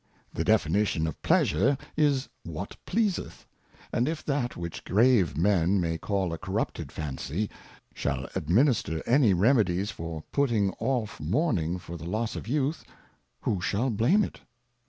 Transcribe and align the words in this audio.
The 0.33 0.43
Definition 0.43 1.05
of 1.05 1.21
Pleasure, 1.21 1.77
is 1.95 2.27
what 2.43 2.75
pleaseth, 2.87 3.45
and 3.93 4.07
if 4.09 4.25
that 4.25 4.57
which 4.57 4.83
grave 4.83 5.37
Men 5.37 5.79
may 5.79 5.99
call 5.99 6.33
a 6.33 6.39
corrupted 6.39 6.91
Fancy, 6.91 7.51
shall 7.93 8.25
adminster 8.33 9.03
any 9.05 9.35
Remedies 9.35 9.91
for 9.91 10.23
putting 10.31 10.71
off 10.79 11.19
mourning 11.19 11.77
for 11.77 11.97
the 11.97 12.09
loss 12.09 12.35
of 12.35 12.47
Youth, 12.47 12.83
who 13.41 13.61
shall 13.61 13.91
blame 13.91 14.23
it 14.23 14.41